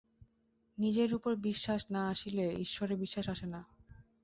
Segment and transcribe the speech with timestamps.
[0.77, 3.61] নিজের উপর বিশ্বাস না আসিলে ঈশ্বরে বিশ্বাস আসে না।